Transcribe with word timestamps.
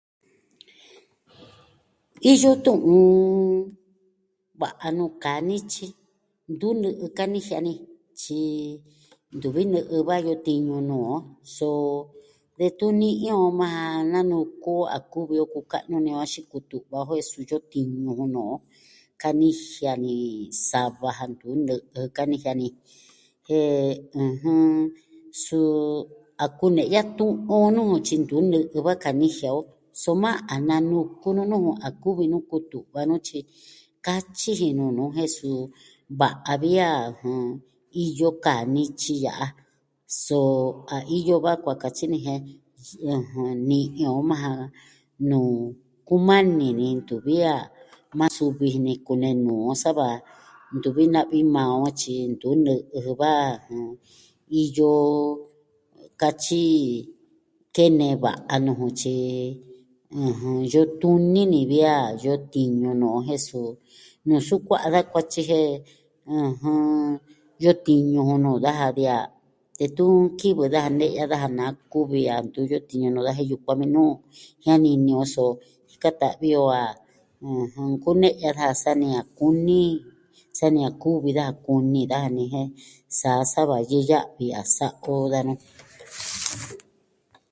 Iyo 2.31 2.51
tu'un 2.63 3.65
va'a 4.61 4.87
nuu 4.97 5.11
kaa 5.23 5.39
nityi, 5.49 5.87
ntu 6.53 6.67
nɨ'ɨ 6.81 7.03
kanijia 7.17 7.59
ni, 7.67 7.73
tyi 8.19 8.39
ntuvi 9.35 9.61
nɨ'ɨ 9.73 9.95
va 10.07 10.15
iyo 10.23 10.33
tiñu 10.45 10.75
nuu 10.89 11.03
on. 11.15 11.23
So 11.57 11.67
detun 12.57 12.93
ni'i 13.01 13.27
on 13.43 13.51
majan 13.59 13.99
nanuku 14.13 14.71
o 14.81 14.85
a 14.95 14.97
kuvi 15.11 15.35
o 15.43 15.45
kuka'nu 15.53 15.95
ini 16.01 16.11
o 16.17 16.19
axin 16.25 16.45
kutu'va 16.51 16.97
o 17.09 17.11
jen 17.17 17.27
su 17.31 17.37
iyo 17.47 17.57
tiñu 17.71 18.09
jun 18.17 18.31
no'o. 18.35 18.55
Kanijia 19.21 19.91
ni 20.03 20.13
sa 20.69 20.81
va 21.01 21.09
ja 21.17 21.25
ntu 21.31 21.47
nɨ'ɨ 21.67 21.99
kanijia 22.15 22.53
ni. 22.61 22.67
Jen, 23.45 23.91
ɨjɨn, 24.23 24.61
suu 25.43 25.71
a 26.43 26.45
kune'ya 26.59 27.01
tu'un 27.17 27.33
o 27.65 27.71
nuu 27.75 27.91
tyi 28.05 28.15
ntu 28.21 28.37
nɨ'ɨ 28.51 28.79
va 28.85 28.93
kanijia 29.03 29.49
o, 29.59 29.61
soma 30.03 30.31
a 30.53 30.55
nanuku 30.67 31.29
nu 31.35 31.43
nuu 31.51 31.75
a 31.87 31.89
kuvi 32.01 32.23
nu 32.31 32.37
kutu'va 32.49 33.01
nu, 33.09 33.15
tyi 33.27 33.39
katyi 34.05 34.49
ji 34.59 34.67
nuu 34.77 34.91
nu, 34.97 35.03
jen 35.15 35.29
suu 35.37 35.59
va'a 36.19 36.53
vi 36.61 36.71
a, 36.89 36.89
jɨn, 37.19 37.45
iyo 38.03 38.27
kaa 38.43 38.61
nityi 38.73 39.13
ya'a. 39.25 39.45
So 40.25 40.37
a 40.95 40.97
iyo 41.17 41.35
va 41.45 41.51
kua 41.63 41.73
katyi 41.81 42.05
ni 42.11 42.17
jen, 42.25 42.39
ɨjɨn, 43.11 43.53
ni'i 43.69 44.03
o 44.15 44.21
majan 44.29 44.57
nuu, 45.29 45.55
kumani 46.07 46.67
ni 46.79 46.87
ntuvi 46.99 47.35
a 47.53 47.57
maa 48.17 48.31
suvi 48.35 48.65
ji 48.73 48.79
ni 48.85 48.93
kunee 49.05 49.33
nuu 49.45 49.59
on 49.69 49.77
sa 49.83 49.89
va 49.99 50.07
ntuvi 50.77 51.03
na'vi 51.13 51.39
maa 51.55 51.71
on 51.85 51.91
tyi 51.99 52.15
ntu 52.33 52.47
nɨ'ɨ 52.65 53.01
jɨ 53.03 53.11
va, 53.21 53.31
iyo 54.61 54.89
katyi 56.19 56.65
kene 57.75 58.07
va'a 58.23 58.55
nuu 58.65 58.77
jun, 58.79 58.97
tyi, 59.01 59.15
ɨjɨn, 60.27 60.57
yutun 60.73 61.15
nini 61.33 61.59
vi 61.71 61.79
a 61.95 61.97
iyo 62.19 62.35
tiñu 62.53 62.89
nuu 63.01 63.13
on 63.19 63.23
jen 63.27 63.39
nsukua'a 64.27 64.87
da 64.93 64.99
kuatyi 65.11 65.41
jen, 65.49 65.67
ɨjɨn, 66.35 67.15
iyo 67.61 67.71
tiñu 67.85 68.19
jun 68.27 68.39
nuu 68.43 68.57
daja 68.65 68.87
vi 68.97 69.05
a 69.15 69.17
detun 69.77 70.35
kivɨ 70.39 70.63
daja 70.73 70.89
ne'ya 70.99 71.25
daja 71.31 71.49
na 71.59 71.65
kuvi 71.91 72.27
a 72.33 72.35
ntu 72.43 72.59
iyo 72.67 72.79
tiñu 72.87 73.07
nuu 73.13 73.23
daja 73.23 73.39
jen 73.39 73.49
yukuan 73.51 73.79
vi 73.79 73.87
nuu 73.95 74.11
jianini 74.63 75.11
on 75.21 75.27
so 75.33 75.43
jika 75.89 76.09
ta'vi 76.19 76.49
o 76.63 76.67
a 76.83 76.85
ɨjɨn, 77.59 77.87
nkune'ya 77.93 78.49
ja 78.59 78.67
sani 78.83 79.07
a 79.19 79.21
kuun 79.37 79.55
ni, 79.67 79.79
sani 80.57 80.79
a 80.87 80.89
kuvi 81.01 81.29
daja 81.37 81.53
kuni 81.65 82.01
daja 82.11 82.29
ni 82.35 82.43
jen 82.53 82.67
saa 83.19 83.39
sava 83.53 83.77
yɨ'ɨ 83.89 84.05
ya'vɨ 84.09 84.45
a 84.59 84.63
sa'a 84.75 84.99
o 85.23 85.31
danu. 85.31 85.53